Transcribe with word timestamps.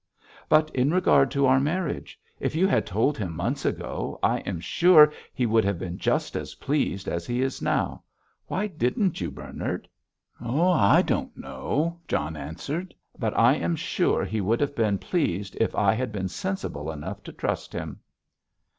"But 0.49 0.71
in 0.73 0.89
regard 0.89 1.29
to 1.29 1.45
our 1.45 1.59
marriage. 1.59 2.19
If 2.39 2.55
you 2.55 2.65
had 2.65 2.87
told 2.87 3.19
him 3.19 3.35
months 3.35 3.65
ago, 3.65 4.17
I 4.23 4.39
am 4.47 4.59
sure 4.59 5.13
he 5.31 5.45
would 5.45 5.63
have 5.63 5.77
been 5.77 5.99
just 5.99 6.35
as 6.35 6.55
pleased 6.55 7.07
as 7.07 7.27
he 7.27 7.43
is 7.43 7.61
now. 7.61 8.01
Why 8.47 8.65
didn't 8.65 9.21
you, 9.21 9.29
Bernard?" 9.29 9.87
"I 10.43 11.03
don't 11.03 11.37
know," 11.37 11.99
John 12.07 12.35
answered. 12.35 12.95
"But 13.19 13.37
I 13.37 13.53
am 13.57 13.75
sure 13.75 14.25
he 14.25 14.41
would 14.41 14.59
have 14.59 14.75
been 14.75 14.97
pleased 14.97 15.55
if 15.59 15.75
I 15.75 15.93
had 15.93 16.11
been 16.11 16.29
sensible 16.29 16.89
enough 16.91 17.21
to 17.25 17.31
trust 17.31 17.71
him." 17.73 17.99